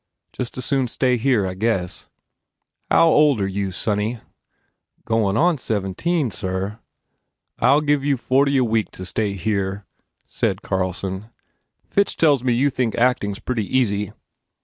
Just 0.33 0.57
as 0.57 0.65
soon 0.65 0.87
stay 0.87 1.15
here, 1.15 1.45
I 1.45 1.53
guess." 1.53 2.09
"How 2.89 3.09
old 3.09 3.39
are 3.39 3.47
you, 3.47 3.71
sonny?" 3.71 4.19
"Coin* 5.05 5.37
on 5.37 5.59
seventeen, 5.59 6.31
sir." 6.31 6.79
"I 7.59 7.69
ll 7.69 7.81
give 7.81 8.03
you 8.03 8.17
forty 8.17 8.57
a 8.57 8.63
week 8.63 8.89
to 8.93 9.05
stay 9.05 9.33
here," 9.35 9.85
said 10.25 10.63
21 10.63 10.63
THE 10.63 10.67
FAIR 10.69 10.77
REWARDS 10.79 10.97
Carlson, 10.97 11.29
"Fitch 11.87 12.17
tells 12.17 12.43
me 12.43 12.51
you 12.51 12.71
think 12.71 12.97
acting 12.97 13.29
s 13.29 13.37
pretty 13.37 13.67
easy." 13.77 14.11